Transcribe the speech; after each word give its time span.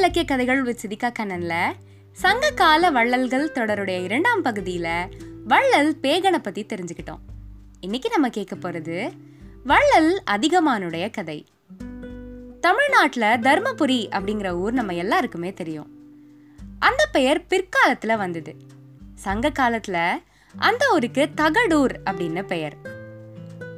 இலக்கிய 0.00 0.24
கதைகள் 0.24 0.62
வித் 0.62 0.78
சிதிகா 0.82 1.12
கண்ணன்ல 1.18 1.72
சங்ககால 2.12 2.90
வள்ளல்கள் 2.90 3.52
தொடருடைய 3.52 4.04
இரண்டாம் 4.04 4.44
பகுதியில 4.44 5.10
வள்ளல் 5.44 5.96
பேகனை 6.02 6.38
பத்தி 6.38 6.64
தெரிஞ்சுக்கிட்டோம். 6.64 7.18
இன்னைக்கு 7.80 8.08
நம்ம 8.08 8.28
கேட்க 8.28 8.56
போறது 8.56 9.10
வள்ளல் 9.64 10.22
அதிகமானுடைய 10.30 11.10
கதை. 11.10 11.46
தமிழ்நாட்டுல 12.60 13.36
தர்மபுரி 13.36 14.06
அப்படிங்கிற 14.10 14.50
ஊர் 14.50 14.72
நம்ம 14.72 14.94
எல்லாருக்குமே 14.94 15.52
தெரியும். 15.52 15.90
அந்த 16.78 17.08
பெயர் 17.12 17.44
பிற்காலத்துல 17.50 18.16
வந்தது. 18.16 18.56
சங்க 19.14 19.48
காலத்துல 19.48 20.08
அந்த 20.58 20.90
ஊருக்கு 20.92 21.28
தகடூர் 21.36 21.94
அப்படின்னு 22.04 22.42
பெயர். 22.42 22.76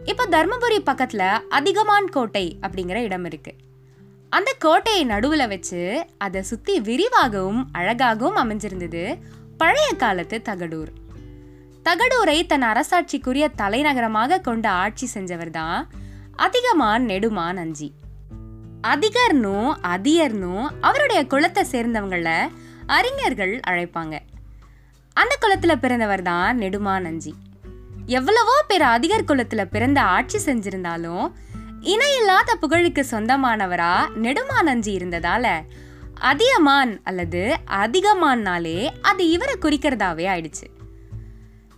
இப்போ 0.05 0.27
தர்மபுரி 0.27 0.79
பக்கத்துல 0.87 1.41
அதிகமான் 1.51 2.05
கோட்டை 2.05 2.57
அப்படிங்கிற 2.61 2.95
இடம் 2.95 3.25
இருக்கு. 3.25 3.55
அந்த 4.33 4.51
கோட்டையை 4.59 5.05
நடுவில் 5.05 5.49
வச்சு 5.49 5.81
அதை 6.19 6.43
சுற்றி 6.43 6.81
விரிவாகவும் 6.81 7.69
அழகாகவும் 7.73 8.37
அமைஞ்சிருந்தது 8.37 9.03
பழைய 9.57 9.89
காலத்து 9.93 10.43
தகடூர். 10.45 10.93
தகடூரை 11.85 12.47
தன் 12.47 12.63
அரசாட்சிக்குரிய 12.63 13.49
தலைநகரமாக 13.57 14.41
கொண்டு 14.41 14.69
ஆட்சி 14.69 15.09
செஞ்சவர் 15.15 15.51
தான் 15.51 15.89
அதிகமான் 16.37 17.03
நெடுமான் 17.03 17.57
அஞ்சி. 17.57 17.89
அதிகர்னும் 18.83 19.71
அதியர்னும் 19.95 20.65
அவருடைய 20.81 21.23
குலத்தை 21.31 21.65
சேர்ந்தவங்கள 21.71 22.49
அறிஞர்கள் 22.87 23.61
அழைப்பாங்க. 23.69 24.15
அந்த 25.17 25.35
குலத்தில் 25.41 25.79
பிறந்தவர் 25.79 26.23
தான் 26.23 26.57
நெடுமான் 26.57 27.05
அஞ்சி. 27.05 27.35
எவ்வளவோ 28.07 28.65
பேர் 28.67 28.83
அதிகர் 28.83 29.25
குலத்தில் 29.25 29.71
பிறந்த 29.71 30.01
ஆட்சி 30.03 30.39
செஞ்சிருந்தாலும் 30.39 31.25
இணையில்லாத 31.83 32.57
புகழுக்கு 32.57 33.07
சொந்தமானவரா 33.11 33.99
நெடுமானஞ்சி 34.23 34.99
இருந்ததால 34.99 35.61
அதியமான் 36.15 37.01
அல்லது 37.03 37.59
அதிகமான்னாலே 37.67 38.91
அது 39.03 39.29
இவரை 39.29 39.55
குறிக்கிறதாவே 39.55 40.27
ஆயிடுச்சு. 40.35 40.67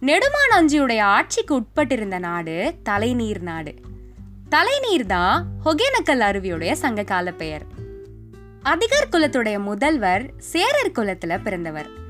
நெடுமானஞ்சியுடைய 0.03 1.01
ஆட்சிக்கு 1.01 1.61
உட்பட்டிருந்த 1.61 2.19
நாடு 2.19 2.75
தலைநீர் 2.83 3.43
நாடு. 3.43 3.75
தலைநீர் 4.49 5.07
தான் 5.07 5.47
ஒகேனக்கல் 5.65 6.21
அருவியுடைய 6.21 6.73
சங்ககால 6.73 7.33
பெயர். 7.33 7.67
அதிகர் 8.63 9.09
குலத்துடைய 9.13 9.59
முதல்வர் 9.59 10.31
சேரர் 10.39 10.93
குலத்துல 10.95 11.43
பிறந்தவர். 11.43 12.03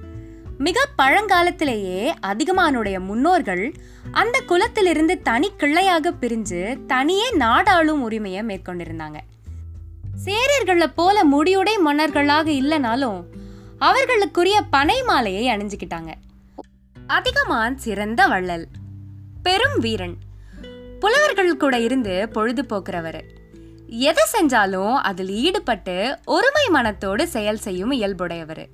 மிக 0.59 0.89
பழங்காலத்திலேயே 0.99 2.13
அதிகமானுடைய 2.23 2.99
முன்னோர்கள் 3.01 3.75
அந்த 4.13 4.43
குலத்திலிருந்து 4.49 5.23
தனி 5.23 5.53
கிள்ளையாக 5.59 6.13
பிரிஞ்சு 6.21 6.87
தனியே 6.87 7.31
நாடாளும் 7.31 8.03
உரிமையை 8.03 8.43
மேற்கொண்டிருந்தாங்க. 8.43 9.17
சேரர்களை 10.25 10.87
போல 10.87 11.25
முடியுடை 11.25 11.79
மன்னர்களாக 11.79 12.51
இல்லைனாலும் 12.51 13.23
அவர்களுக்குரிய 13.81 14.61
பனை 14.71 15.03
மாலையை 15.03 15.57
அணிஞ்சுக்கிட்டாங்க. 15.57 16.15
அதிகமான் 17.07 17.75
சிறந்த 17.75 18.27
வள்ளல் 18.27 18.67
பெரும் 19.43 19.79
வீரன் 19.79 20.17
புலவர்கள் 21.01 21.57
கூட 21.57 21.79
இருந்து 21.79 22.29
பொழுது 22.29 22.63
போக்குறவர் 22.63 23.21
எதை 23.87 24.25
செஞ்சாலும் 24.33 24.95
அதில் 24.95 25.29
ஈடுபட்டு 25.29 26.19
ஒருமை 26.25 26.69
மனத்தோடு 26.69 27.29
செயல் 27.29 27.57
செய்யும் 27.57 27.93
இயல்புடையவர். 27.93 28.67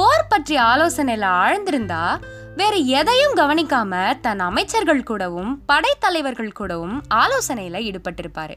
போர் 0.00 0.26
பற்றிய 0.28 0.62
ஆலோசனையில 0.62 1.24
ஆழ்ந்திருந்தா 1.40 2.20
வேற 2.56 2.76
எதையும் 2.76 3.34
கவனிக்காம 3.36 4.20
தன் 4.20 4.40
அமைச்சர்கள் 4.40 5.02
கூடவும் 5.02 5.62
படைத்தலைவர்கள் 5.68 6.52
கூடவும் 6.52 7.02
ஆலோசனையில 7.14 7.78
ஈடுபட்டிருப்பாரு. 7.80 8.54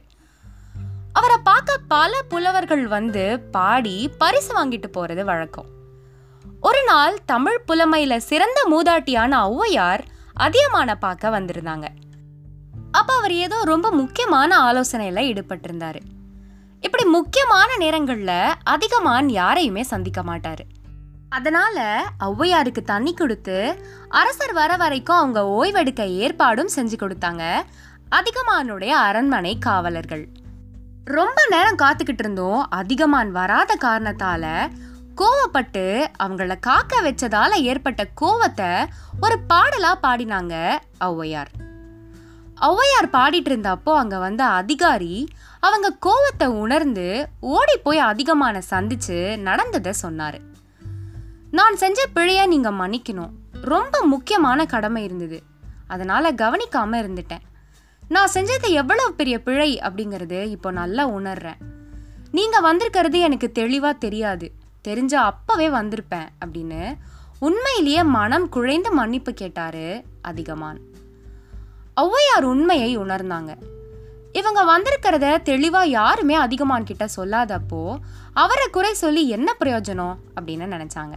அவரை 1.13 1.37
பார்க்க 1.43 1.77
பல 1.87 2.21
புலவர்கள் 2.29 2.87
வந்து 2.87 3.39
பாடி 3.39 4.11
பரிசு 4.17 4.51
வாங்கிட்டு 4.57 4.87
போறது 4.93 5.23
வழக்கம். 5.23 5.65
ஒரு 6.61 6.83
நாள் 6.85 7.17
தமிழ் 7.25 7.63
புலமையில 7.67 8.17
சிறந்த 8.17 8.67
மூதாட்டியான 8.71 9.49
ஔவையார் 9.49 9.99
அதியமான 10.33 10.95
பார்க்க 10.95 11.39
வந்திருந்தாங்க. 11.39 11.85
அப்ப 12.91 13.13
அவர் 13.13 13.31
ஏதோ 13.31 13.63
ரொம்ப 13.63 13.91
முக்கியமான 13.91 14.71
ஆலோசனையில 14.71 15.25
ஈடுபட்டிருந்தாரு. 15.31 15.99
இப்படி 16.81 17.05
முக்கியமான 17.05 17.75
நேரங்கள்ல 17.79 18.53
அதிகமான் 18.63 19.29
யாரையுமே 19.29 19.83
சந்திக்க 19.83 20.21
மாட்டாரு. 20.21 20.65
அதனால 21.37 21.77
ஔவையாருக்கு 22.19 22.81
தண்ணி 22.81 23.13
கொடுத்து 23.13 23.57
அரசர் 24.09 24.53
வர 24.53 24.71
வரைக்கும் 24.75 25.15
அவங்க 25.15 25.41
ஓய்வெடுக்க 25.59 26.03
ஏற்பாடும் 26.23 26.69
செஞ்சு 26.75 26.95
கொடுத்தாங்க. 26.97 27.43
அதிகமானுடைய 28.17 28.91
அரண்மனை 29.07 29.53
காவலர்கள். 29.59 30.27
ரொம்ப 31.05 31.39
நேரம் 31.49 31.79
காத்துக்கிட்டு 31.83 32.23
இருந்தோம். 32.23 32.67
அதிகமான் 32.69 33.31
வராத 33.31 33.77
காரணத்தால 33.81 34.45
கோவப்பட்டு 35.15 35.85
அவங்கள 36.23 36.59
காக்க 36.59 37.01
வச்சதால 37.01 37.51
ஏற்பட்ட 37.71 38.07
கோவத்தை 38.21 38.71
ஒரு 39.21 39.37
பாடலா 39.49 39.91
பாடினாங்க 40.05 40.55
ஔவையார். 40.99 41.51
ஔவையார் 42.69 43.13
பாடிட்டு 43.15 43.51
இருந்தப்போ 43.51 43.93
அங்க 43.95 44.17
வந்த 44.17 44.43
அதிகாரி 44.61 45.15
அவங்க 45.59 45.89
கோவத்தை 46.05 46.47
உணர்ந்து 46.63 47.29
ஓடி 47.39 47.77
போய் 47.77 48.07
அதிகமான 48.11 48.61
சந்திச்சு 48.69 49.19
நடந்ததை 49.37 49.93
சொன்னாரு. 50.01 50.39
நான் 51.57 51.75
செஞ்ச 51.75 51.99
பிழையை 52.13 52.43
நீங்கள் 52.47 52.77
மன்னிக்கணும். 52.79 53.33
ரொம்ப 53.71 53.95
முக்கியமான 54.05 54.65
கடமை 54.65 55.03
இருந்தது. 55.03 55.39
அதனால் 55.87 56.35
கவனிக்காமல் 56.35 57.01
இருந்துட்டேன். 57.03 57.43
நான் 58.09 58.31
செஞ்சது 58.33 58.67
எவ்வளவு 58.81 59.13
பெரிய 59.13 59.35
பிழை 59.41 59.79
அப்படிங்கிறது 59.79 60.39
இப்போ 60.55 60.71
நல்லா 60.71 61.03
உணர்றேன். 61.07 61.59
நீங்கள் 62.31 62.65
வந்திருக்கிறது 62.67 63.19
எனக்கு 63.19 63.51
தெளிவாக 63.51 64.01
தெரியாது. 64.05 64.47
தெரிஞ்ச 64.87 65.13
அப்போவே 65.29 65.67
வந்திருப்பேன் 65.79 66.31
அப்படின்னு 66.45 66.81
உண்மையிலேயே 67.39 68.03
மனம் 68.03 68.47
குழைந்து 68.49 68.91
மன்னிப்பு 68.91 69.33
கேட்டாரு 69.33 70.05
அதிகமான். 70.21 70.79
ஔவையார் 72.03 72.47
உண்மையை 72.53 72.97
உணர்ந்தாங்க. 72.97 73.53
இவங்க 74.31 74.61
வந்திருக்கிறத 74.71 75.25
தெளிவாக 75.49 75.93
யாருமே 75.99 76.35
அதிகமான் 76.35 76.89
கிட்ட 76.89 77.07
சொல்லாதப்போ 77.17 77.83
அவரை 78.43 78.67
குறை 78.69 78.93
சொல்லி 78.93 79.23
என்ன 79.29 79.55
பிரயோஜனம் 79.59 80.15
அப்படின்னு 80.35 80.67
நினச்சாங்க. 80.75 81.15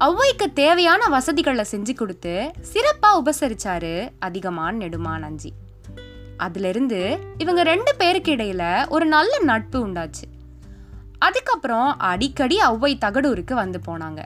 ஔவைக்கு 0.00 0.52
தேவையான 0.54 1.06
வசதிகளை 1.06 1.64
செஞ்சு 1.70 1.94
கொடுத்து 1.94 2.52
சிறப்பாக 2.60 3.22
உபசரிச்சாரு 3.22 4.12
அதிகமான் 4.26 4.72
நெடுமான் 4.72 5.22
அஞ்சி. 5.22 5.52
அதுலேருந்து 6.38 7.18
இவங்க 7.38 7.62
ரெண்டு 7.62 7.94
பேருக்கு 7.94 8.36
இடையில 8.36 8.88
ஒரு 8.88 9.06
நல்ல 9.06 9.38
நட்பு 9.38 9.88
உண்டாச்சு. 9.88 10.26
அதுக்கப்புறம் 11.18 11.98
அடிக்கடி 11.98 12.58
ஔவை 12.58 12.98
தகடூருக்கு 13.04 13.52
வந்து 13.52 13.80
போனாங்க. 13.86 14.22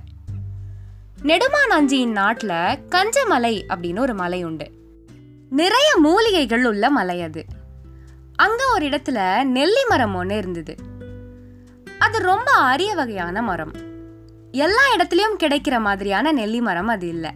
நெடுமான் 1.23 1.71
அஞ்சியின் 1.71 2.13
நாட்டில் 2.13 2.79
கஞ்சமலை 2.89 3.63
அப்படின்னு 3.69 3.99
ஒரு 3.99 4.15
மலை 4.15 4.45
உண்டு. 4.45 4.71
நிறைய 5.51 5.97
மூலிகைகள் 5.97 6.67
உள்ள 6.67 6.91
மலை 6.91 7.23
அது. 7.23 7.45
அங்கே 8.37 8.65
ஒரு 8.73 8.87
இடத்துல 8.87 9.45
நெல்லி 9.45 9.85
மரம் 9.89 10.15
ஒன்று 10.15 10.37
இருந்தது. 10.37 10.75
அது 11.99 12.19
ரொம்ப 12.19 12.53
அரிய 12.53 12.95
வகையான 12.95 13.43
மரம். 13.43 13.87
எல்லா 14.53 14.95
இடத்துலையும் 14.97 15.37
கிடைக்கிற 15.39 15.81
மாதிரியான 15.81 16.33
நெல்லி 16.33 16.61
மரம் 16.61 16.87
அது 16.87 17.09
இல்லை. 17.09 17.31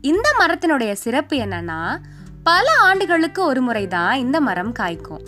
இந்த 0.00 0.36
மரத்தினுடைய 0.38 0.92
சிறப்பு 0.92 1.36
என்னன்னா 1.36 1.96
பல 2.42 2.76
ஆண்டுகளுக்கு 2.80 3.44
ஒரு 3.44 3.60
முறை 3.60 3.86
தான் 3.86 4.18
இந்த 4.18 4.40
மரம் 4.40 4.72
காய்க்கும். 4.78 5.24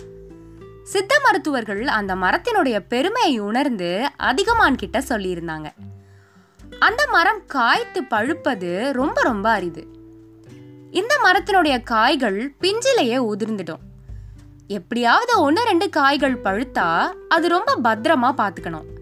சித்த 0.83 1.19
மருத்துவர்கள் 1.23 1.87
அந்த 1.87 2.15
மரத்தினுடைய 2.15 2.79
பெருமையை 2.87 3.39
உணர்ந்து 3.39 4.11
அதிகமான் 4.19 4.75
கிட்ட 4.75 4.99
சொல்லியிருந்தாங்க. 4.99 5.65
அந்த 6.79 7.07
மரம் 7.07 7.41
காய்த்து 7.45 8.03
பழுப்பது 8.03 8.93
ரொம்ப 8.93 9.21
ரொம்ப 9.21 9.49
அரிது. 9.49 9.87
இந்த 10.91 11.19
மரத்தினுடைய 11.23 11.83
காய்கள் 11.83 12.53
பிஞ்சிலேயே 12.61 13.31
உதிர்ந்துடும். 13.31 13.83
எப்படியாவது 14.67 15.41
ஒன்று 15.41 15.63
ரெண்டு 15.63 15.89
காய்கள் 15.89 16.41
பழுத்தா 16.41 17.11
அது 17.29 17.47
ரொம்ப 17.47 17.77
பத்திரமா 17.83 18.33
பார்த்துக்கணும் 18.37 18.97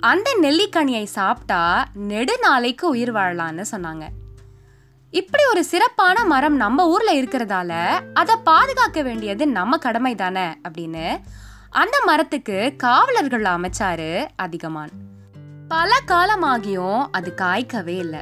அந்த 0.00 0.38
நெல்லிக்கனியை 0.42 1.04
சாப்பிட்டா 1.04 1.88
நெடு 1.94 2.38
நாளைக்கு 2.40 2.88
உயிர் 2.88 3.12
வாழலான்னு 3.12 3.64
சொன்னாங்க. 3.70 4.06
இப்படி 5.10 5.42
ஒரு 5.50 5.64
சிறப்பான 5.64 6.24
மரம் 6.24 6.56
நம்ம 6.56 6.88
ஊர்ல 6.88 7.14
இருக்கிறதால 7.14 8.00
அதை 8.14 8.36
பாதுகாக்க 8.44 9.02
வேண்டியது 9.02 9.48
நம்ம 9.48 9.76
கடமை 9.76 10.14
தானே 10.14 10.46
அப்படின்னு 10.68 11.20
அந்த 11.70 12.02
மரத்துக்கு 12.04 12.74
காவலர்கள் 12.76 13.42
அமைச்சாரு 13.42 14.28
அதிகமான். 14.42 14.88
பல 15.68 16.00
காலமாகியும் 16.06 17.06
அது 17.12 17.34
காய்க்கவே 17.36 17.96
இல்லை. 17.96 18.20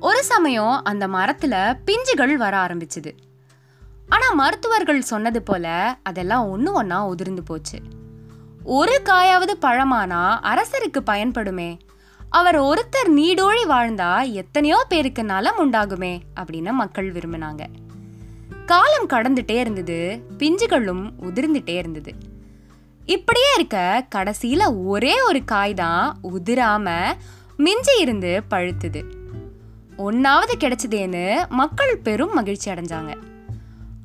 ஒரு 0.00 0.24
சமயம் 0.24 0.84
அந்த 0.84 1.08
மரத்துல 1.08 1.78
பிஞ்சுகள் 1.86 2.34
வர 2.34 2.56
ஆரம்பிச்சுது. 2.56 3.16
ஆனா 4.08 4.32
மருத்துவர்கள் 4.32 5.00
சொன்னது 5.00 5.42
போல 5.42 5.96
அதெல்லாம் 6.02 6.48
ஒன்று 6.48 6.72
ஒன்றா 6.72 7.06
உதிர்ந்து 7.06 7.42
போச்சு. 7.42 7.80
ஒரு 8.64 9.00
காயாவது 9.04 9.54
பழமானா 9.60 10.38
அரசருக்கு 10.42 10.98
பயன்படுமே. 10.98 11.78
அவர் 12.28 12.60
ஒருத்தர் 12.60 13.08
நீடோழி 13.08 13.64
வாழ்ந்தா 13.68 14.32
எத்தனையோ 14.32 14.84
பேருக்கு 14.88 15.24
நலம் 15.24 15.58
உண்டாகுமே 15.58 16.20
அப்படின்னு 16.40 16.70
மக்கள் 16.70 17.12
விரும்பினாங்க. 17.12 17.66
காலம் 18.66 19.08
கடந்துட்டே 19.08 19.58
இருந்தது 19.58 20.22
பிஞ்சுகளும் 20.38 21.10
உதிர்ந்துட்டே 21.22 21.76
இருந்தது. 21.76 22.14
இப்படியே 23.06 23.54
இருக்க 23.54 24.06
கடைசியில 24.14 24.84
ஒரே 24.84 25.22
ஒரு 25.22 25.44
காய் 25.44 25.74
தான் 25.74 26.18
உதிராம 26.22 27.12
மிஞ்சி 27.56 27.98
இருந்து 27.98 28.42
பழுத்துது. 28.50 29.04
ஒன்னாவது 29.98 30.52
கிடைச்சதேன்னு 30.58 31.48
மக்கள் 31.48 31.98
பெரும் 31.98 32.32
மகிழ்ச்சி 32.32 32.70
அடைஞ்சாங்க. 32.70 33.14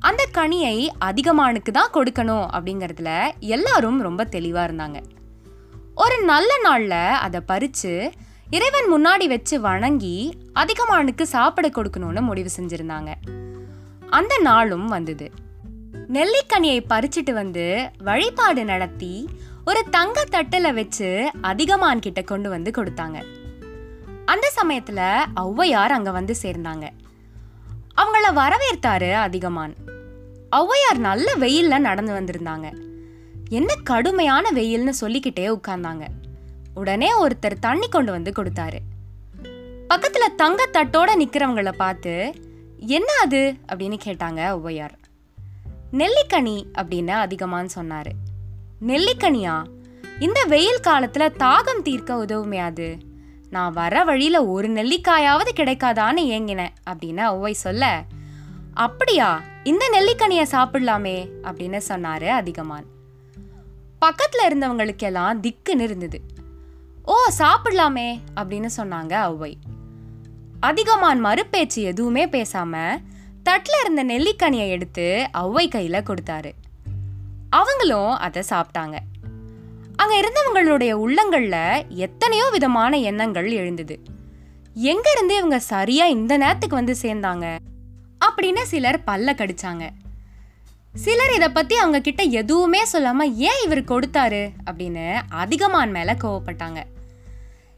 அந்த 0.07 0.23
கனியை 0.33 0.75
அதிகமானுக்கு 1.05 1.71
தான் 1.71 1.93
கொடுக்கணும் 1.93 2.47
அப்படிங்கறதுல 2.55 3.11
எல்லாரும் 3.39 3.99
ரொம்ப 4.01 4.23
தெளிவாக 4.23 4.65
இருந்தாங்க. 4.67 4.97
ஒரு 5.95 6.17
நல்ல 6.23 6.51
நாளில் 6.63 6.91
அதை 7.25 7.39
பறித்து 7.41 7.93
இறைவன் 8.49 8.89
முன்னாடி 8.93 9.27
வச்சு 9.27 9.55
வணங்கி 9.61 10.17
அதிகமானுக்கு 10.53 11.21
சாப்பிட 11.21 11.67
கொடுக்கணும்னு 11.67 12.21
முடிவு 12.21 12.49
செஞ்சுருந்தாங்க. 12.57 13.13
அந்த 14.09 14.33
நாளும் 14.41 14.87
வந்தது. 14.87 15.31
நெல்லிக்கனியை 16.13 16.79
பறிச்சிட்டு 16.89 17.33
வந்து 17.33 17.65
வழிபாடு 17.97 18.65
நடத்தி 18.65 19.29
ஒரு 19.65 19.81
தங்க 19.89 20.25
தட்டில் 20.25 20.73
வச்சு 20.73 21.09
அதிகமான் 21.41 21.99
கிட்ட 21.99 22.21
கொண்டு 22.21 22.49
வந்து 22.49 22.71
கொடுத்தாங்க. 22.77 23.17
அந்த 24.25 24.47
சமயத்தில் 24.53 25.03
ஔவையார் 25.45 25.95
அங்கே 25.97 26.09
வந்து 26.09 26.35
சேர்ந்தாங்க. 26.43 26.85
அவங்கள 27.97 28.33
வரவேற்றாரு 28.33 29.11
அதிகமான். 29.11 29.73
ஔவையார் 30.51 30.97
நல்ல 30.97 31.33
வெயில்ல 31.35 31.77
நடந்து 31.77 32.13
வந்திருந்தாங்க. 32.13 32.77
என்ன 33.49 33.75
கடுமையான 33.75 34.51
வெயில்னு 34.51 34.89
சொல்லிக்கிட்டே 34.89 35.47
உட்கார்ந்தாங்க. 35.47 36.07
உடனே 36.73 37.09
ஒருத்தர் 37.23 37.59
தண்ணி 37.59 37.89
கொண்டு 37.89 38.11
வந்து 38.11 38.31
கொடுத்தாரு. 38.31 38.79
பக்கத்துல 39.89 40.35
தங்க 40.35 40.69
தட்டோட 40.73 41.11
நிக்கிறவங்கள 41.19 41.71
பார்த்து 41.71 42.33
என்ன 42.77 43.13
அது? 43.21 43.55
அப்படின்னு 43.67 43.97
கேட்டாங்க 44.05 44.41
ஔவையார். 44.41 44.93
நெல்லிக்கனி 45.93 46.65
அப்படின்னு 46.77 47.27
அதிகமான்னு 47.27 47.69
சொன்னாரு. 47.75 48.11
நெல்லிக்கனியா? 48.87 49.63
இந்த 50.19 50.43
வெயில் 50.47 50.79
காலத்துல 50.83 51.29
தாகம் 51.39 51.81
தீர்க்க 51.81 52.25
உதவுமே 52.25 52.57
அது? 52.57 52.97
நான் 53.49 53.73
வர 53.73 54.03
வழியில் 54.03 54.37
ஒரு 54.37 54.69
நெல்லிக்காயாவது 54.69 55.51
கிடைக்காதான்னு 55.55 56.23
ஏங்கினேன் 56.35 56.73
அப்படின்னு 56.89 57.23
ஔவை 57.33 57.51
சொல்ல 57.51 58.03
அப்படியா 58.73 59.41
இந்த 59.63 59.89
நெல்லிக்கனியை 59.93 60.45
சாப்பிடலாமே 60.51 61.29
அப்படின்னு 61.43 61.81
சொன்னாரு 61.89 62.27
அதிகமான். 62.27 62.83
பக்கத்தில் 63.99 64.45
இருந்தவங்களுக்கெல்லாம் 64.47 65.39
திக்குன்னு 65.39 65.79
இருந்தது. 65.79 66.21
ஓ 67.03 67.15
சாப்பிடலாமே 67.37 68.19
அப்படின்னு 68.35 68.69
சொன்னாங்க 68.77 69.13
ஔவை 69.31 69.53
அதிகமான் 70.61 71.19
மறுபேச்சு 71.19 71.81
எதுவுமே 71.81 72.25
பேசாம 72.25 73.01
தட்டில் 73.43 73.79
இருந்த 73.83 74.03
நெல்லிக்கனியை 74.03 74.67
எடுத்து 74.67 75.29
ஔவை 75.33 75.67
கையில் 75.69 76.03
கொடுத்தாரு. 76.03 76.51
அவங்களும் 77.49 78.11
அதை 78.11 78.43
சாப்பிட்டாங்க. 78.49 78.97
அங்க 79.95 80.15
இருந்தவங்களுடைய 80.15 80.91
உள்ளங்கள்ல 81.05 81.87
எத்தனையோ 81.89 82.49
விதமான 82.51 82.97
எண்ணங்கள் 82.97 83.51
எழுந்தது. 83.51 83.99
எங்க 84.73 85.11
இருந்து 85.15 85.35
இவங்க 85.35 85.59
சரியா 85.59 86.05
இந்த 86.05 86.37
நேரத்துக்கு 86.37 86.75
வந்து 86.75 86.95
சேர்ந்தாங்க 87.01 87.57
அப்படின்னு 88.25 88.61
சிலர் 88.61 89.01
பல்ல 89.07 89.33
கடிச்சாங்க. 89.33 89.89
சிலர் 90.93 91.33
இதை 91.33 91.49
பத்தி 91.49 91.75
அவங்க 91.75 92.01
கிட்ட 92.01 92.23
எதுவுமே 92.23 92.83
சொல்லாம 92.93 93.21
ஏன் 93.33 93.61
இவர் 93.63 93.83
கொடுத்தாரு? 93.83 94.51
அப்படின்னு 94.71 95.21
அதிகமான் 95.31 95.89
மேல 95.89 96.13
கோவப்பட்டாங்க. 96.13 96.83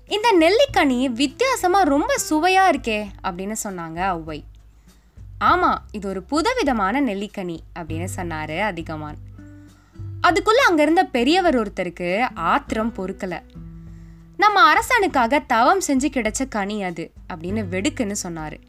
இந்த 0.08 0.36
நெல்லிக்கனி 0.40 1.06
வித்தியாசமா 1.06 1.82
ரொம்ப 1.82 2.16
சுவையா 2.30 2.64
இருக்கே 2.74 3.06
அப்படின்னு 3.24 3.56
சொன்னாங்க 3.64 4.00
ஔவை. 4.18 4.44
ஆமா 5.40 5.76
இது 5.92 6.10
ஒரு 6.10 6.24
புதவிதமான 6.24 7.02
நெல்லிக்கனி 7.02 7.58
அப்படின்னு 7.80 8.08
சொன்னாரு 8.16 8.60
அதிகமான். 8.60 9.18
அதுக்குள்ள 10.22 10.62
அங்க 10.68 10.82
இருந்த 10.82 11.04
பெரியவர் 11.04 11.56
ஒருத்தருக்கு 11.56 12.28
ஆத்திரம் 12.34 12.94
பொறுக்கல. 12.94 13.42
நம்ம 14.38 14.74
அரசனுக்காக 14.74 15.46
தவம் 15.48 15.82
செஞ்சு 15.88 16.08
கிடைச்ச 16.10 16.48
கனி 16.48 16.84
அது 16.84 17.12
அப்படின்னு 17.34 17.62
வெடுக்குன்னு 17.72 18.16
சொன்னாரு. 18.24 18.60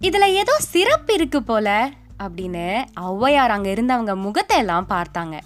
இதுல 0.00 0.24
ஏதோ 0.24 0.52
சிறப்பு 0.58 1.14
இருக்கு 1.14 1.42
போல 1.42 1.90
அப்படின்னு 2.18 2.84
ஔவையார் 3.00 3.48
அங்க 3.48 3.72
இருந்தவங்க 3.72 4.16
முகத்தை 4.16 4.58
எல்லாம் 4.58 4.86
பார்த்தாங்க. 4.88 5.38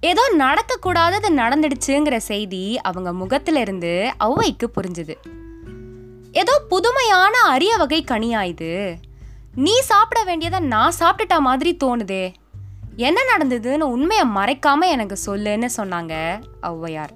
ஏதோ 0.00 0.32
நடக்கக்கூடாதது 0.38 1.28
நடந்துடுச்சுங்கிற 1.30 2.16
செய்தி 2.16 2.78
அவங்க 2.78 3.12
முகத்திலிருந்து 3.12 4.12
ஔவைக்கு 4.20 4.64
புரிஞ்சுது. 4.76 5.16
ஏதோ 6.32 6.62
புதுமையான 6.68 7.32
அரிய 7.48 7.76
வகை 7.76 8.04
கனியா 8.10 8.42
இது. 8.42 8.98
நீ 9.54 9.80
சாப்பிட 9.80 10.24
வேண்டியதை 10.24 10.60
நான் 10.60 10.92
சாப்பிட்டுட்டா 11.00 11.38
மாதிரி 11.38 11.76
தோணுதே 11.84 12.34
என்ன 12.96 13.20
நடந்ததுன்னு 13.36 13.80
உண்மையை 13.80 14.26
மறைக்காம 14.26 14.80
எனக்கு 14.80 15.18
சொல்லுன்னு 15.26 15.68
சொன்னாங்க 15.76 16.42
ஔவையார். 16.62 17.10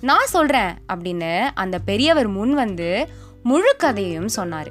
நான் 0.00 0.26
சொல்றேன் 0.26 0.74
அப்படின்னு 0.92 1.50
அந்த 1.54 1.78
பெரியவர் 1.78 2.28
முன் 2.28 2.54
வந்து 2.54 3.08
முழு 3.42 3.76
கதையையும் 3.76 4.28
சொன்னாரு. 4.36 4.70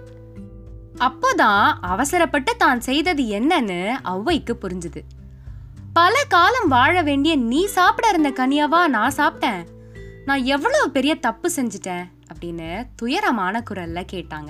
அப்போதான் 0.98 1.74
அவசரப்பட்டு 1.82 2.56
தான் 2.56 2.80
செய்தது 2.80 3.24
என்னன்னு 3.24 3.96
ஔவைக்கு 4.04 4.56
புரிஞ்சுது. 4.62 5.02
பல 5.94 6.24
காலம் 6.28 6.68
வாழ 6.68 7.02
வேண்டிய 7.02 7.36
நீ 7.36 7.66
சாப்பிட 7.66 8.08
இருந்த 8.08 8.30
கனியாவா 8.30 8.88
நான் 8.88 9.16
சாப்பிட்டேன். 9.18 9.66
நான் 10.26 10.44
எவ்வளவு 10.44 10.90
பெரிய 10.90 11.16
தப்பு 11.16 11.52
செஞ்சிட்டேன் 11.56 12.06
அப்படின்னு 12.34 12.88
துயரமான 12.96 13.64
குரல்ல 13.70 14.06
கேட்டாங்க. 14.12 14.50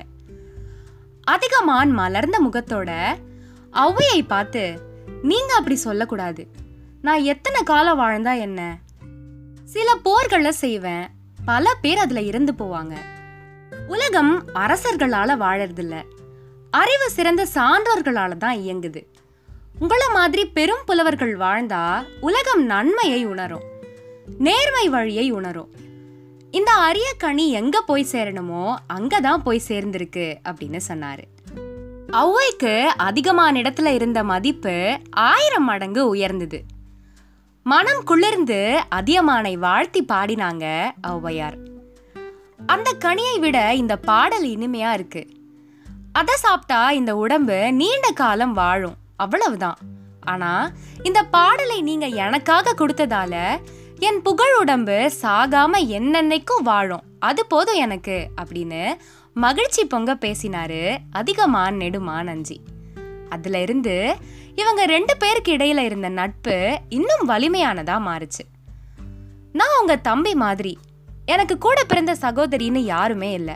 அதிகமான் 1.31 1.89
மலர்ந்த 1.89 2.49
முகத்தோட 2.49 3.15
ஔவையை 3.73 4.27
பார்த்து 4.27 4.86
நீங்க 5.21 5.53
அப்படி 5.53 5.75
சொல்லக்கூடாது. 5.75 6.47
நான் 7.01 7.21
எத்தனை 7.21 7.63
காலம் 7.63 7.99
வாழ்ந்தா 7.99 8.39
என்ன? 8.39 8.77
சில 9.65 9.97
போர்களை 10.05 10.49
செய்வேன். 10.49 11.07
பல 11.45 11.73
பேர் 11.81 11.97
அதுல 11.97 12.21
இறந்து 12.21 12.53
போவாங்க. 12.53 12.95
உலகம் 13.87 14.47
அரசர்களால 14.47 15.37
வாழறதில்ல. 15.37 16.03
அறிவு 16.71 17.09
சிறந்த 17.09 17.43
சான்றோர்களால 17.43 18.37
தான் 18.37 18.57
இயங்குது. 18.57 19.05
உங்களை 19.79 20.07
மாதிரி 20.13 20.45
பெரும் 20.45 20.83
புலவர்கள் 20.85 21.37
வாழ்ந்தா 21.37 22.05
உலகம் 22.19 22.65
நன்மையை 22.65 23.25
உணரும். 23.25 23.63
நேர்மை 24.37 24.89
வழியை 24.89 25.31
உணரும். 25.31 25.71
இந்த 26.51 26.71
அரிய 26.71 27.13
கனி 27.17 27.51
எங்க 27.51 27.81
போய் 27.81 28.07
சேரணுமோ 28.11 28.75
அங்கதான் 28.93 29.37
போய் 29.37 29.61
சேர்ந்திருக்கு 29.67 30.37
அப்படின்னு 30.43 30.79
சொன்னாரு. 30.87 31.36
ஔவைக்கு 32.11 32.85
அதிகமான 32.85 33.59
இடத்துல 33.59 33.85
இருந்த 33.85 34.23
மதிப்பு 34.23 34.99
ஆயிரம் 35.09 35.63
மடங்கு 35.63 36.07
உயர்ந்தது. 36.07 36.63
மனம் 37.63 38.03
குளிர்ந்து 38.03 38.83
அதியமானை 38.95 39.57
வாழ்த்தி 39.57 40.03
பாடினாங்க 40.03 40.91
ஔவையார். 41.07 41.57
அந்த 42.65 42.95
கனியை 43.05 43.39
விட 43.39 43.73
இந்த 43.73 43.97
பாடல் 43.97 44.43
இனிமையா 44.43 44.93
இருக்கு. 44.93 45.27
அதை 46.11 46.35
சாப்பிட்டா 46.35 46.91
இந்த 46.91 47.15
உடம்பு 47.15 47.73
நீண்ட 47.73 48.11
காலம் 48.11 48.53
வாழும் 48.53 48.95
அவ்வளவுதான். 49.15 49.77
ஆனா 50.21 50.71
இந்த 51.03 51.23
பாடலை 51.23 51.81
நீங்க 51.81 52.05
எனக்காக 52.05 52.73
கொடுத்ததால 52.73 53.59
என் 53.99 54.21
புகழ் 54.21 54.55
உடம்பு 54.59 55.11
சாகாம 55.21 55.71
என்னென்னைக்கும் 55.87 56.63
வாழும் 56.63 57.01
அது 57.19 57.45
போதும் 57.45 57.75
எனக்கு 57.75 58.29
அப்படின்னு 58.41 58.95
மகிழ்ச்சி 59.37 59.85
பொங்க 59.85 60.13
பேசினாரு 60.13 60.97
அதிகமான் 61.15 61.75
நெடுமான் 61.75 62.27
அஞ்சி 62.27 62.61
அதுல 63.29 63.61
இருந்து 63.61 64.15
இவங்க 64.55 64.85
ரெண்டு 64.85 65.17
பேருக்கு 65.17 65.57
இடையில 65.57 65.77
இருந்த 65.77 66.09
நட்பு 66.09 66.81
இன்னும் 66.89 67.29
வலிமையானதா 67.29 67.95
மாறுச்சு. 68.07 68.43
நான் 69.53 69.75
உங்க 69.79 69.95
தம்பி 69.95 70.35
மாதிரி. 70.35 70.77
எனக்கு 71.25 71.57
கூட 71.57 71.83
பிறந்த 71.83 72.13
சகோதரின்னு 72.13 72.81
யாருமே 72.93 73.31
இல்லை. 73.31 73.55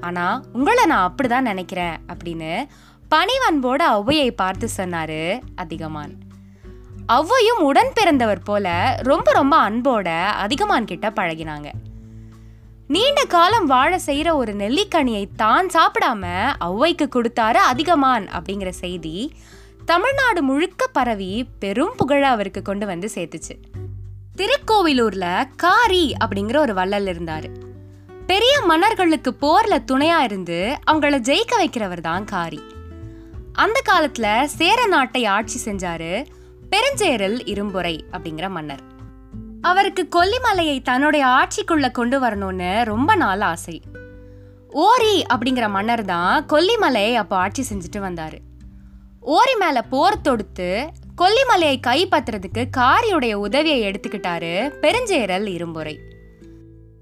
ஆனா 0.00 0.42
உங்களை 0.52 0.84
நான் 0.84 1.14
அப்படிதான் 1.14 1.48
நினைக்கிறேன் 1.50 1.96
அப்படின்னு 2.06 2.64
பணிவன்போட 3.10 3.82
ஔவையை 3.98 4.30
பார்த்து 4.30 4.68
சொன்னாரு 4.76 5.40
அதிகமான். 5.56 6.12
ஔவையும் 7.08 7.60
உடன் 7.60 7.90
பிறந்தவர் 7.94 8.42
போல 8.42 8.96
ரொம்ப 9.02 9.32
ரொம்ப 9.32 9.70
அன்போட 9.70 10.08
அதிகமான் 10.44 10.84
கிட்ட 10.84 11.08
பழகினாங்க. 11.10 11.70
நீண்ட 12.92 13.24
காலம் 13.24 13.66
வாழ 13.66 14.00
செய்யற 14.06 14.34
ஒரு 14.34 14.52
நெல்லிக்கனியை 14.52 15.28
தான் 15.36 15.66
சாப்பிடாம 15.66 16.24
ஔவைக்கு 16.60 17.06
கொடுத்தாரு 17.06 17.60
அதிகமான் 17.70 18.26
அப்படிங்கிற 18.38 18.68
செய்தி 18.68 19.32
தமிழ்நாடு 19.84 20.42
முழுக்க 20.42 20.86
பரவி 20.86 21.46
பெரும் 21.58 21.94
புகழ 21.96 22.28
அவருக்கு 22.28 22.62
கொண்டு 22.62 22.86
வந்து 22.86 23.10
சேர்த்துச்சு. 23.14 23.54
திருக்கோவிலூர்ல 24.36 25.48
காரி 25.56 26.16
அப்படிங்கிற 26.24 26.56
ஒரு 26.56 26.74
வள்ளல் 26.74 27.06
இருந்தாரு. 27.06 27.50
பெரிய 28.26 28.60
மன்னர்களுக்கு 28.60 29.36
போர்ல 29.40 29.78
துணையா 29.92 30.18
இருந்து 30.18 30.78
அவங்கள 30.90 31.18
ஜெயிக்க 31.20 31.64
வைக்கிறவர் 31.64 32.00
தான் 32.00 32.24
காரி. 32.24 32.62
அந்த 33.52 33.82
காலத்துல 33.92 34.44
சேர 34.44 34.86
நாட்டை 34.86 35.24
ஆட்சி 35.24 35.70
செஞ்சாரு 35.70 36.24
பெருஞ்சேரல் 36.70 37.40
இரும்புரை 37.44 38.00
அப்படிங்கிற 38.12 38.48
மன்னர். 38.48 38.90
அவருக்கு 39.62 40.08
கொல்லிமலையை 40.16 40.82
தன்னுடைய 40.82 41.26
ஆட்சிக்குள்ள 41.26 41.90
கொண்டு 41.90 42.20
வரணும்னு 42.20 42.84
ரொம்ப 42.84 43.14
நாள் 43.14 43.40
ஆசை. 43.40 43.82
ஓரி 44.70 45.24
அப்படிங்கிற 45.34 45.68
மன்னர் 45.68 46.04
தான் 46.04 46.46
கொல்லிமலையை 46.46 47.14
அப்போ 47.14 47.36
ஆட்சி 47.36 47.64
செஞ்சுட்டு 47.70 47.96
வந்தாரு. 47.96 48.38
ஓரி 49.20 49.54
மேல 49.54 49.82
போர் 49.82 50.20
தொடுத்து 50.20 50.90
கொல்லிமலையை 51.18 51.76
கைப்பற்றுறதுக்கு 51.86 52.64
காரியுடைய 52.76 53.32
உதவியை 53.32 53.90
எடுத்துக்கிட்டாரு 53.90 54.52
பெருஞ்சேரல் 54.80 55.46
இரும்புரை. 55.46 55.96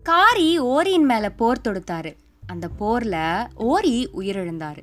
காரி 0.03 0.59
ஓரியின் 0.59 1.05
மேல 1.05 1.31
போர் 1.31 1.65
தொடுத்தாரு. 1.69 2.17
அந்த 2.47 2.69
போர்ல 2.81 3.47
ஓரி 3.55 4.11
உயிரிழந்தாரு. 4.19 4.83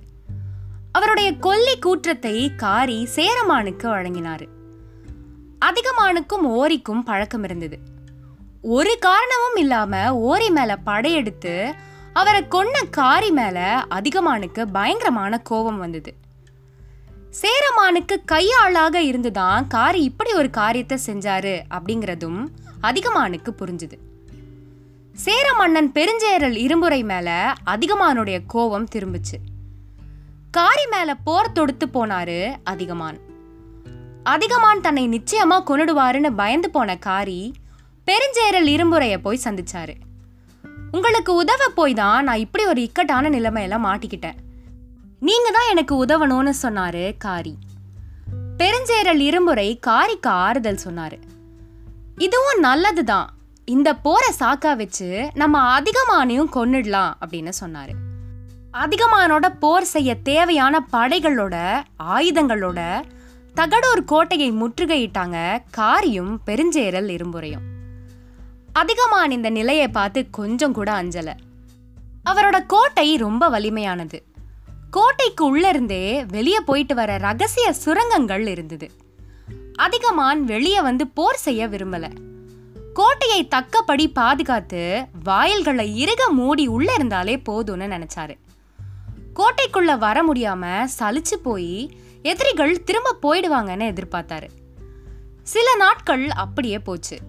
அவருடைய 0.92 1.34
கொல்லி 1.34 1.80
கூற்றத்தை 1.80 2.56
காரி 2.56 3.08
சேரமானுக்கு 3.16 3.88
வழங்கினாரு. 3.88 4.48
அதிகமானுக்கும் 5.66 6.46
ஓரிக்கும் 6.54 7.04
பழக்கம் 7.04 7.44
இருந்தது. 7.44 7.80
ஒரு 8.62 8.98
காரணமும் 9.00 9.56
இல்லாம 9.56 10.18
ஓரி 10.18 10.50
மேல 10.50 10.76
படையெடுத்து 10.76 11.74
அவரை 12.14 12.42
கொன்ன 12.42 12.90
காரி 12.90 13.32
மேல 13.32 13.86
அதிகமானுக்கு 13.90 14.66
பயங்கரமான 14.72 15.38
கோபம் 15.38 15.78
வந்தது. 15.78 16.16
சேரமானுக்கு 17.42 18.16
கையாளாக 18.26 19.02
இருந்துதான் 19.02 19.68
காரி 19.68 20.04
இப்படி 20.04 20.34
ஒரு 20.34 20.50
காரியத்தை 20.50 20.98
செஞ்சாரு 21.06 21.62
அப்படிங்கிறதும் 21.70 22.48
அதிகமானுக்கு 22.82 23.50
புரிஞ்சுது. 23.58 23.98
சேர 25.14 25.54
மன்னன் 25.54 25.92
பெருஞ்சேரல் 25.92 26.58
இரும்புரை 26.58 27.04
மேல 27.04 27.54
அதிகமானுடைய 27.66 28.40
கோபம் 28.48 28.88
திரும்பிச்சு. 28.96 29.38
காரி 30.52 30.86
மேல 30.92 31.16
போர் 31.16 31.52
தொடுத்து 31.52 31.88
போனாரு 31.88 32.56
அதிகமான். 32.70 33.26
அதிகமான் 34.34 34.82
தன்னை 34.82 35.04
நிச்சயமா 35.08 35.58
கொன்னுடுவாருன்னு 35.68 36.30
பயந்து 36.36 36.70
போன 36.70 36.98
காரி 36.98 37.54
பெருஞ்சேரல் 38.08 38.68
இரும்புரைய 38.74 39.18
போய் 39.18 39.44
சந்திச்சாரு. 39.44 39.96
உங்களுக்கு 40.92 41.36
உதவ 41.36 41.68
போய் 41.68 41.94
தான் 41.94 42.24
நான் 42.24 42.38
இப்படி 42.38 42.66
ஒரு 42.66 42.82
இக்கட்டான 42.82 43.30
நிலைமையில 43.30 43.78
மாட்டிக்கிட்டேன். 43.86 44.38
நீங்க 45.20 45.52
தான் 45.52 45.70
எனக்கு 45.70 46.06
உதவணும்னு 46.06 46.54
சொன்னாரு 46.62 47.18
காரி. 47.18 47.58
பெருஞ்சேரல் 48.58 49.22
இரும்புரை 49.30 49.80
காரிக்கு 49.88 50.30
ஆறுதல் 50.30 50.84
சொன்னாரு. 50.86 51.18
இதுவும் 52.18 52.60
நல்லதுதான் 52.60 53.30
இந்த 53.66 53.90
போரை 53.96 54.32
சாக்கா 54.40 54.76
வச்சு 54.76 55.30
நம்ம 55.34 55.80
அதிகமானையும் 55.80 56.54
கொன்னுடலாம் 56.56 57.14
அப்படின்னு 57.26 57.52
சொன்னாரு. 57.62 57.94
அதிகமானோட 58.74 59.46
போர் 59.60 59.84
செய்ய 59.84 60.16
தேவையான 60.16 60.86
படைகளோட 60.94 61.56
ஆயுதங்களோட 62.04 62.80
தகடூர் 63.58 64.06
கோட்டையை 64.06 64.52
முற்றுகையிட்டாங்க 64.52 65.64
காரியும் 65.72 66.42
பெருஞ்சேரல் 66.46 67.10
இரும்புரையும் 67.10 67.66
அதிகமான் 68.74 69.32
இந்த 69.32 69.50
நிலையை 69.50 69.88
பார்த்து 69.88 70.30
கொஞ்சம் 70.30 70.74
கூட 70.74 71.04
அஞ்சல. 71.04 71.34
அவரோட 72.30 72.66
கோட்டை 72.66 73.16
ரொம்ப 73.16 73.50
வலிமையானது. 73.50 74.22
கோட்டைக்கு 74.92 75.58
உள்ளிருந்தே 75.58 76.26
வெளியே 76.28 76.60
போயிட்டு 76.60 76.96
வர 76.96 77.18
ரகசிய 77.18 77.74
சுரங்கங்கள் 77.74 78.48
இருந்தது. 78.48 78.92
அதிகமான் 79.80 80.40
வெளியே 80.40 80.82
வந்து 80.82 81.08
போர் 81.08 81.36
செய்ய 81.36 81.68
விரும்பல. 81.68 82.10
கோட்டையை 82.94 83.48
தக்கபடி 83.48 84.08
பாதுகாத்து 84.08 85.06
வாயில்களை 85.24 85.98
இறுக 85.98 86.32
மூடி 86.32 86.68
உள்ள 86.68 86.94
இருந்தாலே 86.94 87.42
போதும்னு 87.50 87.98
நினைச்சாரு. 87.98 88.38
கோட்டைக்குள்ள 89.36 89.98
வர 89.98 90.24
முடியாம 90.24 90.88
சலிச்சு 91.00 91.36
போய் 91.44 91.98
எதிரிகள் 92.22 92.84
திரும்ப 92.84 93.16
போயிடுவாங்கன்னு 93.22 93.98
எதிர்பார்த்தாரு. 93.98 94.48
சில 95.44 95.76
நாட்கள் 95.76 96.30
அப்படியே 96.30 96.80
போச்சு. 96.80 97.20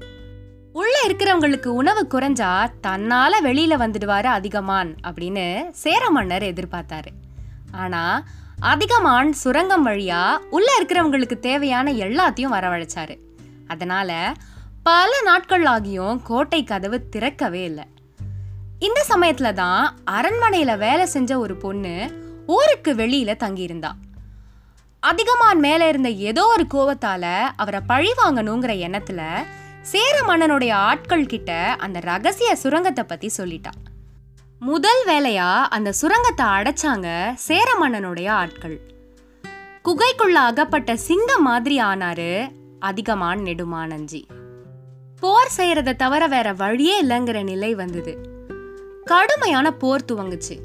உள்ள 0.72 1.04
இருக்கிறவங்களுக்கு 1.06 1.66
உணவு 1.66 2.06
குறைஞ்சா 2.10 2.66
தன்னால 2.86 3.40
வெளியில 3.42 3.76
வந்துடுவாரு 3.76 4.24
அதிகமான் 4.24 4.96
அப்படின்னு 5.02 5.70
சேர 5.70 6.10
மன்னர் 6.10 6.42
எதிர்பார்த்தாரு. 6.42 7.06
ஆனா 7.72 8.24
அதிகமான் 8.62 9.30
சுரங்கம் 9.30 9.86
வழியா 9.86 10.36
உள்ள 10.36 10.82
இருக்கிறவங்களுக்கு 10.82 11.38
தேவையான 11.38 11.92
எல்லாத்தையும் 11.92 12.52
வரவழைச்சாரு. 12.52 13.18
அதனால 13.66 14.32
பல 14.82 15.22
நாட்கள் 15.22 15.62
ஆகியும் 15.62 16.22
கோட்டை 16.22 16.64
கதவு 16.64 17.08
திறக்கவே 17.08 17.64
இல்லை. 17.64 17.84
இந்த 18.78 19.06
சமயத்துல 19.08 19.52
தான் 19.52 19.98
அரண்மனையில 20.10 20.78
வேலை 20.78 21.06
செஞ்ச 21.06 21.38
ஒரு 21.38 21.56
பொண்ணு 21.56 22.26
ஊருக்கு 22.46 22.94
வெளியில 22.94 23.36
தங்கியிருந்தா. 23.44 23.90
அதிகமான் 25.08 25.58
மேலே 25.58 25.88
இருந்த 25.88 26.10
ஏதோ 26.10 26.46
ஒரு 26.46 26.66
கோவத்தால 26.74 27.24
அவரை 27.56 27.80
பழி 27.86 28.12
வாங்கணுங்கிற 28.24 28.72
எண்ணத்துல 28.86 29.32
சேர 29.82 30.22
மன்னனுடைய 30.26 30.72
ஆட்கள் 30.72 31.26
கிட்ட 31.26 31.74
அந்த 31.78 32.00
ரகசிய 32.00 32.56
சுரங்கத்தை 32.56 33.04
பத்தி 33.04 33.30
சொல்லிட்டா. 33.38 33.70
முதல் 34.58 35.04
வேலையா 35.06 35.60
அந்த 35.60 35.92
சுரங்கத்தை 35.92 36.46
அடைச்சாங்க 36.46 37.34
சேர 37.34 37.74
மன்னனுடைய 37.74 38.28
ஆட்கள். 38.28 38.80
குகைக்குள்ள 39.84 40.38
அகப்பட்ட 40.42 40.96
சிங்கம் 40.96 41.42
மாதிரி 41.42 41.78
ஆனாரு 41.78 42.50
அதிகமான் 42.80 43.42
நெடுமானஞ்சி. 43.42 44.22
போர் 45.20 45.52
செய்யறத 45.56 45.96
தவிர 45.96 46.26
வேற 46.26 46.52
வழியே 46.52 47.02
இல்லைங்கிற 47.02 47.42
நிலை 47.42 47.74
வந்தது. 47.74 48.18
கடுமையான 49.04 49.72
போர் 49.72 50.04
துவங்குச்சு. 50.12 50.56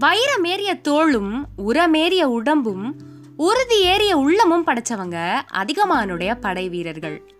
வைரமேறிய 0.00 0.80
தோளும் 0.88 1.44
உரமேறிய 1.58 2.22
உடம்பும் 2.22 3.12
உறுதி 3.36 3.82
ஏறிய 3.82 4.16
உள்ளமும் 4.16 4.66
படைச்சவங்க 4.66 5.32
அதிகமானுடைய 5.52 6.34
படை 6.40 6.68
வீரர்கள். 6.68 7.34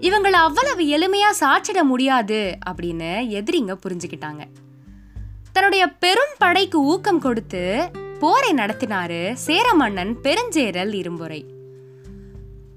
இவங்களை 0.00 0.30
அவ்வளவு 0.30 0.82
எளிமையா 0.82 1.30
சாச்சிட 1.40 1.82
முடியாது 1.82 2.58
அப்படின்னு 2.70 3.28
எதிரிங்க 3.28 3.76
புரிஞ்சுக்கிட்டாங்க. 3.86 4.46
தன்னுடைய 5.52 5.86
பெரும் 5.86 6.34
படைக்கு 6.38 6.82
ஊக்கம் 6.82 7.20
கொடுத்து 7.20 7.90
போரை 8.18 8.52
நடத்தினாரு 8.52 9.32
சேர 9.32 9.74
மன்னன் 9.74 10.16
பெருஞ்சேரல் 10.22 10.92
இரும்புரை. 10.92 11.44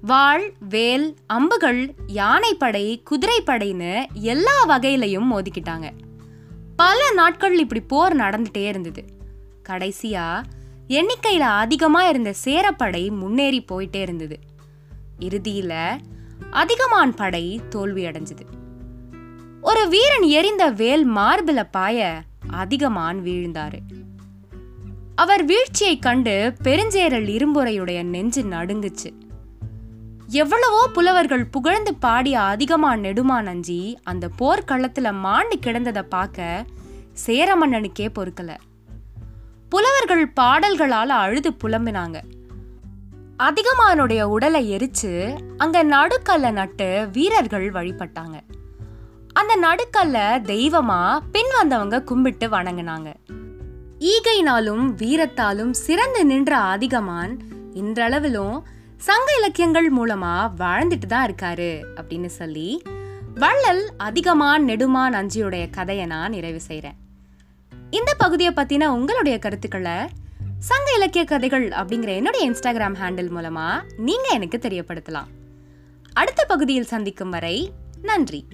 வாள் 0.00 0.52
வேல் 0.68 1.14
அம்புகள் 1.26 1.94
யானைப்படை 2.06 3.02
குதிரைப்படைன்னு 3.10 4.06
எல்லா 4.12 4.66
வகையிலையும் 4.68 5.26
மோதிக்கிட்டாங்க. 5.32 5.90
பல 6.76 7.12
நாட்கள் 7.12 7.58
இப்படி 7.58 7.80
போர் 7.80 8.16
நடந்துட்டே 8.16 8.66
இருந்தது. 8.66 9.04
கடைசியா 9.68 10.42
எண்ணிக்கையில் 10.98 11.42
அதிகமாக 11.42 12.08
இருந்த 12.08 12.34
சேரப்படை 12.44 13.10
முன்னேறி 13.10 13.64
போயிட்டே 13.72 14.00
இருந்தது. 14.00 14.38
இறுதியில் 15.18 15.74
அதிகமான் 16.50 17.12
படை 17.16 17.60
தோல்வி 17.68 18.04
அடைஞ்சது. 18.04 18.44
ஒரு 19.60 19.88
வீரன் 19.88 20.22
எரிந்த 20.22 20.70
வேல் 20.70 21.10
மார்பில 21.10 21.64
பாய 21.70 22.22
அதிகமான் 22.52 23.18
வீழ்ந்தாரு. 23.20 23.80
அவர் 25.14 25.44
வீழ்ச்சியை 25.44 25.98
கண்டு 25.98 26.54
பெருஞ்சேரல் 26.64 27.28
இரும்புரையுடைய 27.28 28.02
நெஞ்சு 28.02 28.42
நடுங்குச்சு. 28.42 29.12
எவ்வளவோ 30.26 30.88
புலவர்கள் 30.92 31.46
புகழ்ந்து 31.46 31.94
பாடிய 31.94 32.40
அதிகமான் 32.40 33.00
நெடுமான் 33.00 33.46
அஞ்சி 33.46 33.98
அந்த 34.02 34.30
போர்க்களத்துல 34.38 35.12
மாண்டு 35.12 35.58
கிடந்ததை 35.66 36.02
பார்க்க 36.02 36.64
சேர 37.12 37.56
மன்னனுக்கே 37.56 38.08
புலவர்கள் 39.70 40.28
பாடல்களால் 40.28 41.08
அழுது 41.08 41.50
புலம்பினாங்க. 41.50 42.18
அதிகமானுடைய 43.38 44.22
உடலை 44.22 44.76
எரிச்சு 44.76 45.38
அங்க 45.56 45.84
நடுக்கல்ல 45.84 46.52
நட்டு 46.52 47.08
வீரர்கள் 47.12 47.72
வழிபட்டாங்க. 47.72 48.40
அந்த 49.32 49.56
நடுக்கல்ல 49.56 50.18
தெய்வமா 50.52 51.18
பின் 51.32 51.52
வந்தவங்க 51.58 52.02
கும்பிட்டு 52.02 52.48
வணங்கினாங்க. 52.48 53.14
ஈகையினாலும் 53.98 54.84
வீரத்தாலும் 54.96 55.70
சிறந்து 55.70 56.24
நின்ற 56.24 56.56
அதிகமான் 56.56 57.38
இன்றளவிலும் 57.74 58.62
சங்க 58.96 59.36
இலக்கியங்கள் 59.36 59.92
மூலமா 59.92 60.34
வாழ்ந்துட்டு 60.58 61.06
தான் 61.06 61.30
இருக்காரு 61.30 61.70
அப்படின்னு 61.94 62.26
சொல்லி 62.26 62.82
வள்ளல் 63.34 63.90
அதிகமான் 63.98 64.64
நெடுமான் 64.64 65.14
அஞ்சியுடைய 65.14 65.70
கதையை 65.70 66.06
நான் 66.06 66.30
நிறைவு 66.30 66.60
செய்கிறேன் 66.60 66.99
இந்த 67.90 68.14
பகுதியை 68.14 68.52
பத்தின 68.52 68.86
உங்களுடைய 68.86 69.38
கருத்துக்களை 69.38 69.92
சங்க 70.58 70.92
இலக்கிய 70.94 71.24
கதைகள் 71.24 71.68
அப்படிங்கிற 71.68 72.14
என்னுடைய 72.14 72.50
இன்ஸ்டாகிராம் 72.50 72.96
ஹேண்டில் 73.00 73.30
மூலமா 73.36 73.80
நீங்க 73.96 74.28
எனக்கு 74.32 74.58
தெரியப்படுத்தலாம். 74.58 75.26
அடுத்த 76.12 76.44
பகுதியில் 76.44 76.84
சந்திக்கும் 76.84 77.30
வரை 77.30 77.72
நன்றி. 78.02 78.44